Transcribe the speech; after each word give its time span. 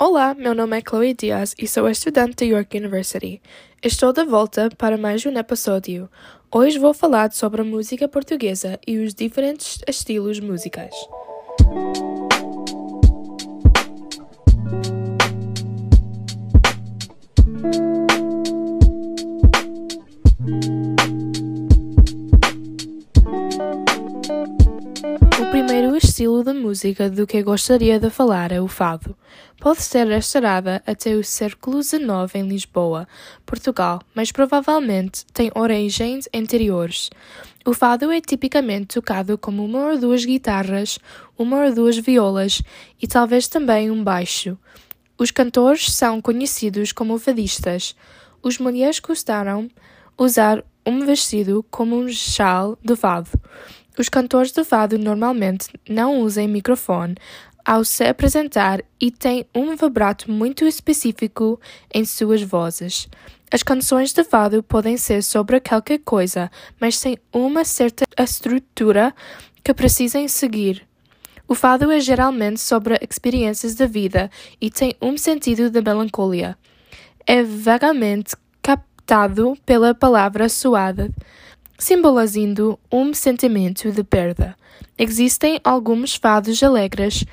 Olá, 0.00 0.32
meu 0.32 0.54
nome 0.54 0.78
é 0.78 0.80
Chloe 0.80 1.12
Diaz 1.12 1.56
e 1.58 1.66
sou 1.66 1.90
estudante 1.90 2.36
da 2.36 2.44
York 2.44 2.78
University. 2.78 3.42
Estou 3.82 4.12
de 4.12 4.24
volta 4.24 4.68
para 4.78 4.96
mais 4.96 5.26
um 5.26 5.36
episódio. 5.36 6.08
Hoje 6.52 6.78
vou 6.78 6.94
falar 6.94 7.32
sobre 7.32 7.62
a 7.62 7.64
música 7.64 8.06
portuguesa 8.06 8.78
e 8.86 8.98
os 8.98 9.12
diferentes 9.12 9.80
estilos 9.88 10.38
musicais. 10.38 10.94
Música 26.68 27.08
do 27.08 27.26
que 27.26 27.42
gostaria 27.42 27.98
de 27.98 28.10
falar 28.10 28.52
é 28.52 28.60
o 28.60 28.68
fado. 28.68 29.16
Pode 29.58 29.80
ser 29.80 30.06
restaurada 30.06 30.82
até 30.86 31.14
o 31.14 31.24
século 31.24 31.82
XIX 31.82 32.34
em 32.34 32.46
Lisboa, 32.46 33.08
Portugal, 33.46 34.02
mas 34.14 34.30
provavelmente 34.30 35.24
tem 35.32 35.50
origens 35.54 36.28
anteriores. 36.34 37.08
O 37.64 37.72
fado 37.72 38.12
é 38.12 38.20
tipicamente 38.20 38.96
tocado 38.96 39.38
com 39.38 39.50
uma 39.50 39.92
ou 39.92 39.98
duas 39.98 40.26
guitarras, 40.26 40.98
uma 41.38 41.64
ou 41.64 41.74
duas 41.74 41.96
violas 41.96 42.60
e 43.00 43.06
talvez 43.06 43.48
também 43.48 43.90
um 43.90 44.04
baixo. 44.04 44.58
Os 45.16 45.30
cantores 45.30 45.90
são 45.90 46.20
conhecidos 46.20 46.92
como 46.92 47.18
fadistas. 47.18 47.96
Os 48.42 48.58
mulheres 48.58 49.00
costumaram 49.00 49.70
usar 50.18 50.62
um 50.84 51.06
vestido 51.06 51.64
como 51.70 51.96
um 51.96 52.08
chal 52.10 52.76
de 52.84 52.94
fado. 52.94 53.30
Os 53.98 54.08
cantores 54.08 54.52
de 54.52 54.62
fado 54.62 54.96
normalmente 54.96 55.68
não 55.88 56.20
usam 56.20 56.46
microfone 56.46 57.16
ao 57.64 57.84
se 57.84 58.04
apresentar 58.04 58.80
e 59.00 59.10
têm 59.10 59.44
um 59.52 59.74
vibrato 59.74 60.30
muito 60.30 60.64
específico 60.64 61.60
em 61.92 62.04
suas 62.04 62.40
vozes. 62.40 63.08
As 63.50 63.64
canções 63.64 64.12
de 64.12 64.22
fado 64.22 64.62
podem 64.62 64.96
ser 64.96 65.22
sobre 65.22 65.58
qualquer 65.58 65.98
coisa, 65.98 66.48
mas 66.80 67.00
têm 67.00 67.18
uma 67.32 67.64
certa 67.64 68.04
estrutura 68.16 69.12
que 69.64 69.74
precisam 69.74 70.28
seguir. 70.28 70.86
O 71.48 71.54
fado 71.54 71.90
é 71.90 71.98
geralmente 71.98 72.60
sobre 72.60 72.98
experiências 73.10 73.74
da 73.74 73.86
vida 73.86 74.30
e 74.60 74.70
tem 74.70 74.94
um 75.02 75.18
sentido 75.18 75.70
de 75.70 75.82
melancolia. 75.82 76.56
É 77.26 77.42
vagamente 77.42 78.36
captado 78.62 79.58
pela 79.66 79.92
palavra 79.92 80.48
suada 80.48 81.10
simbolizando 81.78 82.78
um 82.90 83.14
sentimento 83.14 83.90
de 83.92 84.02
perda. 84.02 84.56
Existem 84.98 85.60
alguns 85.62 86.16
fados 86.16 86.60
alegres. 86.62 87.24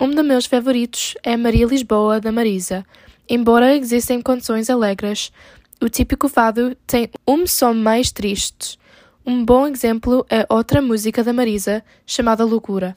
Um 0.00 0.10
dos 0.10 0.24
meus 0.24 0.46
favoritos 0.46 1.14
é 1.22 1.36
Maria 1.36 1.66
Lisboa 1.66 2.20
da 2.20 2.32
Marisa. 2.32 2.84
Embora 3.28 3.76
existem 3.76 4.20
canções 4.20 4.68
alegres, 4.68 5.32
o 5.80 5.88
típico 5.88 6.28
fado 6.28 6.76
tem 6.86 7.08
um 7.26 7.46
som 7.46 7.72
mais 7.72 8.10
triste. 8.10 8.76
Um 9.24 9.44
bom 9.44 9.68
exemplo 9.68 10.26
é 10.28 10.44
outra 10.48 10.82
música 10.82 11.22
da 11.22 11.32
Marisa, 11.32 11.84
chamada 12.04 12.44
Loucura. 12.44 12.96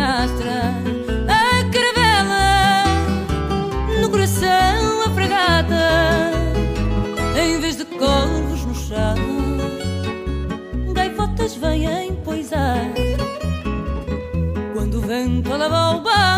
Canastra, 0.00 0.72
a 1.28 1.64
caravela 1.70 2.84
no 4.00 4.08
coração, 4.08 5.02
a 5.04 5.10
fregata 5.10 6.32
em 7.38 7.60
vez 7.60 7.76
de 7.76 7.84
corvos 7.84 8.64
no 8.64 8.74
chão, 8.74 9.14
gaivotas 10.94 11.54
vêm 11.54 12.14
poisar 12.24 12.86
quando 14.72 14.94
o 14.94 15.00
vento 15.02 15.52
alava 15.52 15.98
o 15.98 16.00
bar. 16.00 16.29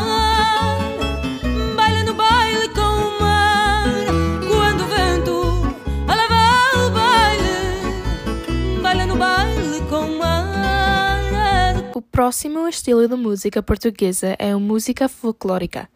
O 11.94 12.00
próximo 12.00 12.66
estilo 12.66 13.06
de 13.06 13.16
música 13.16 13.62
portuguesa 13.62 14.34
é 14.38 14.52
a 14.52 14.58
música 14.58 15.10
folclórica. 15.10 15.90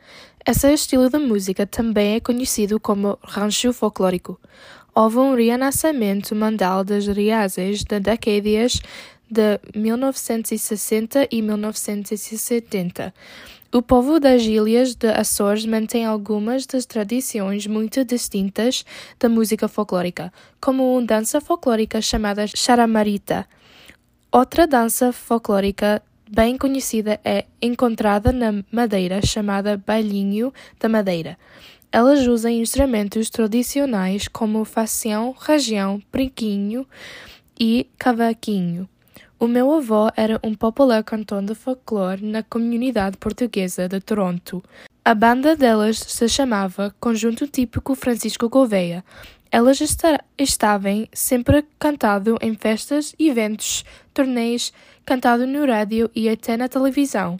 Esse 0.46 0.70
estilo 0.70 1.08
de 1.08 1.18
música 1.18 1.66
também 1.66 2.16
é 2.16 2.20
conhecido 2.20 2.78
como 2.78 3.18
rancho 3.22 3.72
folclórico. 3.72 4.38
Houve 4.94 5.16
um 5.16 5.34
renascimento 5.34 6.34
mundial 6.34 6.84
das 6.84 7.06
riazes 7.06 7.82
de 7.82 7.98
décadas 7.98 8.82
de 9.30 9.58
1960 9.74 11.28
e 11.30 11.40
1970. 11.40 13.14
O 13.72 13.80
povo 13.80 14.20
das 14.20 14.42
ilhas 14.42 14.94
de 14.94 15.08
Açores 15.08 15.64
mantém 15.64 16.04
algumas 16.04 16.66
das 16.66 16.84
tradições 16.84 17.66
muito 17.66 18.04
distintas 18.04 18.84
da 19.18 19.30
música 19.30 19.66
folclórica, 19.66 20.30
como 20.60 20.92
uma 20.92 21.06
dança 21.06 21.40
folclórica 21.40 22.02
chamada 22.02 22.46
charamarita. 22.46 23.46
Outra 24.36 24.66
dança 24.66 25.14
folclórica 25.14 26.02
bem 26.30 26.58
conhecida 26.58 27.18
é 27.24 27.46
encontrada 27.62 28.30
na 28.32 28.62
Madeira, 28.70 29.24
chamada 29.24 29.78
Bailinho 29.78 30.52
da 30.78 30.90
Madeira. 30.90 31.38
Elas 31.90 32.26
usam 32.26 32.50
instrumentos 32.50 33.30
tradicionais 33.30 34.28
como 34.28 34.62
facião, 34.66 35.34
ragião, 35.38 36.02
brinquinho 36.12 36.86
e 37.58 37.88
cavaquinho. 37.96 38.86
O 39.40 39.46
meu 39.46 39.72
avô 39.72 40.10
era 40.14 40.38
um 40.44 40.54
popular 40.54 41.02
cantor 41.02 41.40
de 41.40 41.54
folclore 41.54 42.22
na 42.22 42.42
comunidade 42.42 43.16
portuguesa 43.16 43.88
de 43.88 44.00
Toronto. 44.00 44.62
A 45.02 45.14
banda 45.14 45.56
delas 45.56 45.98
se 45.98 46.28
chamava 46.28 46.94
Conjunto 47.00 47.46
Típico 47.46 47.94
Francisco 47.94 48.50
Gouveia. 48.50 49.02
Elas 49.50 49.80
estavam 50.38 51.08
sempre 51.12 51.64
cantado 51.78 52.36
em 52.40 52.54
festas, 52.54 53.14
eventos, 53.18 53.84
torneios, 54.12 54.72
cantado 55.04 55.46
no 55.46 55.66
rádio 55.66 56.10
e 56.14 56.28
até 56.28 56.56
na 56.56 56.68
televisão. 56.68 57.38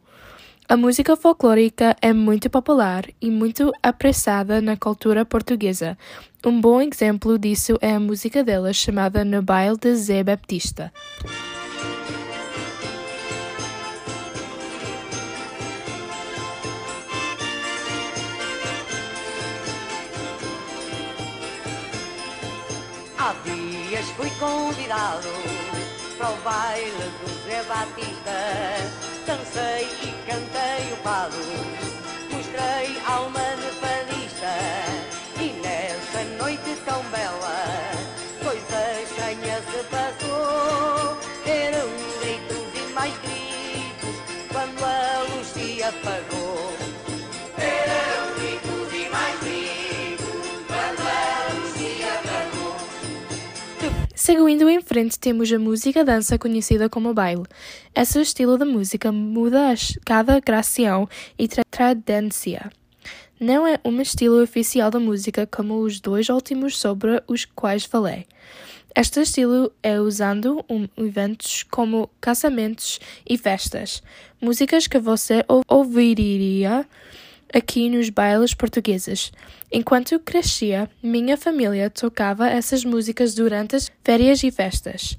A 0.68 0.76
música 0.76 1.14
folclórica 1.16 1.96
é 2.02 2.12
muito 2.12 2.50
popular 2.50 3.04
e 3.20 3.30
muito 3.30 3.70
apreciada 3.82 4.60
na 4.60 4.76
cultura 4.76 5.24
portuguesa. 5.24 5.96
Um 6.44 6.60
bom 6.60 6.82
exemplo 6.82 7.38
disso 7.38 7.78
é 7.80 7.94
a 7.94 8.00
música 8.00 8.42
delas 8.42 8.76
chamada 8.76 9.24
No 9.24 9.42
Baile 9.42 9.76
de 9.78 9.94
Zé 9.94 10.24
Baptista. 10.24 10.92
Fui 24.16 24.31
convidado 24.38 25.28
para 26.16 26.31
o 26.31 26.37
baile 26.38 27.10
do 27.21 27.28
Zé 27.44 27.62
Batista. 27.65 28.37
Dancei 29.27 29.84
e 30.03 30.15
cantei 30.27 30.93
o 30.93 30.97
fado, 31.03 31.37
mostrei 32.31 32.97
alma 33.06 33.41
de 33.56 33.71
fadista. 33.81 34.54
E 35.39 35.48
nessa 35.60 36.24
noite 36.42 36.77
tão 36.84 37.03
bela, 37.10 37.59
coisa 38.42 39.03
estranha 39.03 39.60
se 39.71 39.84
passou. 39.91 41.19
Eram 41.45 41.89
gritos 42.21 42.69
e 42.74 42.92
mais 42.95 43.12
gritos 43.19 44.16
quando 44.51 44.84
a 44.84 45.34
luz 45.34 45.47
se 45.48 45.83
apagou. 45.83 46.35
Seguindo 54.26 54.68
em 54.68 54.80
frente, 54.80 55.16
temos 55.20 55.52
a 55.52 55.56
música 55.56 56.04
dança 56.04 56.36
conhecida 56.36 56.88
como 56.88 57.14
baile. 57.14 57.44
Esse 57.94 58.20
estilo 58.20 58.58
de 58.58 58.64
música 58.64 59.12
muda 59.12 59.70
a 59.70 59.74
cada 60.04 60.40
gracião 60.40 61.08
e 61.38 61.46
tra 61.46 61.62
tradência. 61.70 62.72
Não 63.38 63.64
é 63.64 63.78
um 63.84 64.00
estilo 64.00 64.42
oficial 64.42 64.90
da 64.90 64.98
música 64.98 65.46
como 65.46 65.78
os 65.78 66.00
dois 66.00 66.28
últimos 66.28 66.76
sobre 66.76 67.22
os 67.28 67.44
quais 67.44 67.84
falei. 67.84 68.26
Este 68.96 69.20
estilo 69.20 69.70
é 69.80 70.00
usado 70.00 70.64
em 70.68 70.90
eventos 70.96 71.62
como 71.62 72.10
casamentos 72.20 72.98
e 73.24 73.38
festas. 73.38 74.02
Músicas 74.40 74.88
que 74.88 74.98
você 74.98 75.44
ouviria 75.68 76.84
aqui 77.53 77.89
nos 77.89 78.10
bailes 78.10 78.54
portugueses. 78.54 79.33
Enquanto 79.72 80.19
crescia, 80.21 80.91
minha 81.03 81.37
família 81.37 81.91
tocava 81.91 82.48
essas 82.48 82.84
músicas 82.84 83.34
durante 83.34 83.77
as 83.77 83.91
férias 84.03 84.43
e 84.43 84.51
festas. 84.51 85.16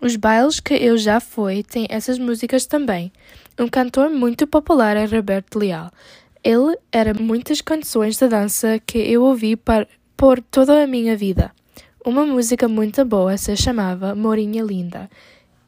Os 0.00 0.16
bailes 0.16 0.60
que 0.60 0.74
eu 0.74 0.98
já 0.98 1.20
fui 1.20 1.62
têm 1.62 1.86
essas 1.88 2.18
músicas 2.18 2.66
também. 2.66 3.10
Um 3.58 3.68
cantor 3.68 4.10
muito 4.10 4.46
popular 4.46 4.96
é 4.96 5.04
Roberto 5.06 5.58
Leal. 5.58 5.90
Ele 6.44 6.76
era 6.92 7.14
muitas 7.14 7.60
canções 7.60 8.16
de 8.18 8.28
dança 8.28 8.78
que 8.86 8.98
eu 8.98 9.22
ouvi 9.22 9.56
por, 9.56 9.88
por 10.16 10.40
toda 10.40 10.82
a 10.82 10.86
minha 10.86 11.16
vida. 11.16 11.50
Uma 12.04 12.24
música 12.24 12.68
muito 12.68 13.04
boa 13.04 13.36
se 13.36 13.56
chamava 13.56 14.14
Morinha 14.14 14.62
Linda. 14.62 15.10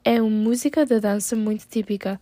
É 0.05 0.23
uma 0.23 0.31
música 0.31 0.87
de 0.87 1.01
dança 1.01 1.35
muito 1.35 1.67
típica. 1.67 2.21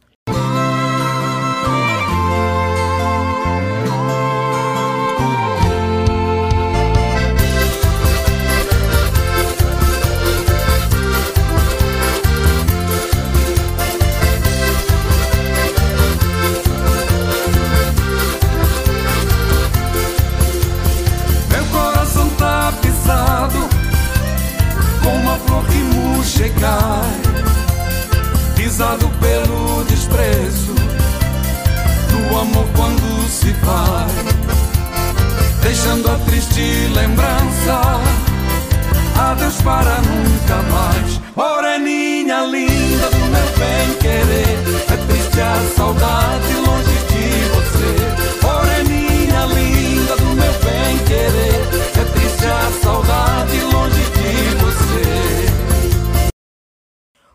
Vai 33.63 34.37
Deixando 35.67 36.09
a 36.09 36.19
triste 36.21 36.89
lembrança. 36.95 38.01
Adeus 39.19 39.61
para 39.63 40.01
nunca 40.03 40.63
mais. 40.71 41.21
Moreninha 41.35 42.45
linda 42.45 43.11
do 43.11 43.19
meu 43.19 43.49
bem 43.59 43.95
querer. 44.01 44.55
É 44.93 44.97
triste 45.07 45.41
a 45.41 45.57
saudade 45.77 46.55
longe 46.67 46.99
de 47.11 47.27
você. 47.53 47.93
Moreninha 48.47 49.45
linda 49.47 50.17
do 50.17 50.29
meu 50.37 50.53
bem 50.65 50.99
querer. 51.05 51.61
É 52.01 52.05
triste 52.13 52.47
a 52.47 52.71
saudade 52.83 53.61
longe 53.73 54.05
de 54.17 54.33
você. 54.63 55.05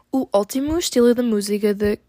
O 0.09 0.27
último 0.33 0.77
estilo 0.77 1.13
de 1.13 1.21
música 1.21 1.73
de 1.73 1.99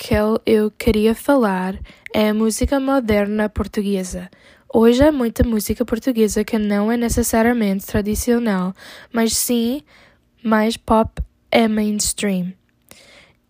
que 0.00 0.14
eu 0.46 0.70
queria 0.70 1.14
falar 1.14 1.78
é 2.14 2.30
a 2.30 2.34
música 2.34 2.80
moderna 2.80 3.50
portuguesa. 3.50 4.30
Hoje 4.72 5.04
há 5.04 5.12
muita 5.12 5.44
música 5.44 5.84
portuguesa 5.84 6.42
que 6.42 6.58
não 6.58 6.90
é 6.90 6.96
necessariamente 6.96 7.84
tradicional, 7.84 8.72
mas 9.12 9.36
sim 9.36 9.82
mais 10.42 10.78
pop 10.78 11.22
é 11.50 11.68
mainstream. 11.68 12.54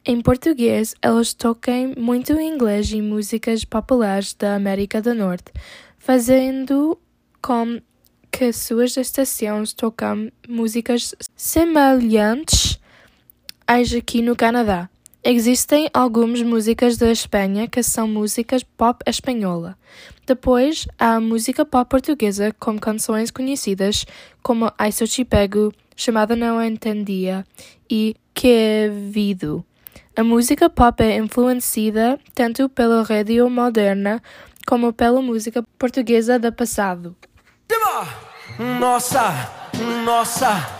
Em 0.05 0.21
português, 0.21 0.93
elas 1.01 1.33
tocam 1.35 1.95
muito 1.97 2.33
inglês 2.33 2.91
e 2.91 3.01
músicas 3.01 3.65
populares 3.65 4.35
da 4.35 4.57
América 4.57 5.01
do 5.01 5.15
Norte, 5.15 5.53
fazendo 6.01 6.99
com 7.41 7.81
que 8.29 8.53
suas 8.53 8.97
estações 8.97 9.73
tocam 9.73 10.33
músicas 10.49 11.15
semelhantes 11.37 12.81
às 13.69 13.95
aqui 13.95 14.21
no 14.21 14.35
Canadá. 14.35 14.90
Existem 15.23 15.91
algumas 15.93 16.41
músicas 16.43 16.97
da 16.97 17.13
Espanha 17.13 17.69
que 17.69 17.83
são 17.83 18.09
músicas 18.09 18.63
pop 18.63 19.05
espanhola. 19.07 19.77
Depois 20.27 20.89
há 20.99 21.17
a 21.17 21.21
música 21.21 21.63
pop 21.63 21.91
portuguesa 21.91 22.55
com 22.59 22.79
canções 22.79 23.31
conhecidas 23.31 24.07
como 24.43 24.73
Ai 24.79 24.91
Se 24.91 25.07
Te 25.07 25.23
Pego, 25.23 25.75
Chamada 25.95 26.35
Não 26.35 26.63
Entendia 26.63 27.45
e 27.91 28.17
Que 28.33 28.91
Vido. 29.11 29.63
A 30.17 30.25
música 30.25 30.71
pop 30.71 31.03
é 31.03 31.19
influenciada 31.19 32.19
tanto 32.35 32.71
pela 32.71 33.03
rádio 33.03 33.51
moderna 33.51 34.23
como 34.67 34.91
pela 34.91 35.21
música 35.21 35.63
portuguesa 35.79 36.39
do 36.39 36.51
passado. 36.51 37.15
Nossa, 38.79 39.51
nossa, 40.03 40.80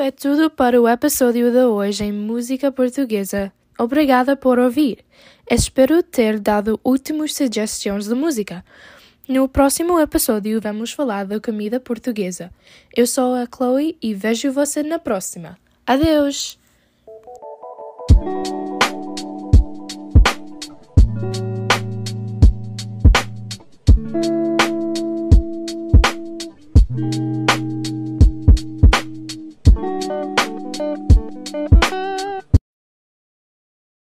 É 0.00 0.12
tudo 0.12 0.48
para 0.48 0.80
o 0.80 0.88
episódio 0.88 1.50
de 1.50 1.58
hoje 1.58 2.04
em 2.04 2.12
música 2.12 2.70
portuguesa. 2.70 3.52
Obrigada 3.76 4.36
por 4.36 4.58
ouvir. 4.58 5.04
Espero 5.50 6.02
ter 6.04 6.38
dado 6.38 6.78
últimas 6.84 7.34
sugestões 7.34 8.06
de 8.06 8.14
música. 8.14 8.64
No 9.26 9.48
próximo 9.48 9.98
episódio 10.00 10.60
vamos 10.60 10.92
falar 10.92 11.26
da 11.26 11.40
comida 11.40 11.80
portuguesa. 11.80 12.52
Eu 12.96 13.06
sou 13.06 13.34
a 13.34 13.46
Chloe 13.46 13.98
e 14.00 14.14
vejo 14.14 14.52
você 14.52 14.84
na 14.84 15.00
próxima. 15.00 15.58
Adeus! 15.84 16.58